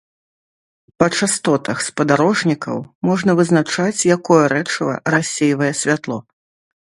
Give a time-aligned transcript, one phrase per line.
[1.01, 2.77] Па частотах спадарожнікаў
[3.09, 6.17] можна вызначаць, якое рэчыва рассейвае святло.